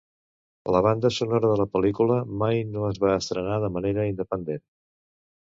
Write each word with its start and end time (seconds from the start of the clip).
La 0.75 0.79
banda 0.85 1.11
sonora 1.17 1.51
de 1.51 1.57
la 1.61 1.67
pel·lícula 1.75 2.17
mai 2.45 2.63
no 2.71 2.87
es 2.89 2.99
va 3.05 3.13
estrenar 3.19 3.61
de 3.67 3.71
manera 3.79 4.09
independent. 4.15 4.67